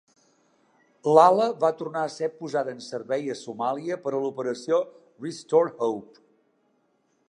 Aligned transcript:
L'ala 1.17 1.49
va 1.65 1.69
tornar 1.81 2.05
a 2.07 2.13
ser 2.15 2.31
posada 2.39 2.75
en 2.77 2.81
servei 2.87 3.29
a 3.37 3.39
Somàlia 3.45 4.01
per 4.07 4.17
a 4.17 4.25
l'operació 4.25 4.83
Restore 5.29 5.77
Hope. 5.91 6.29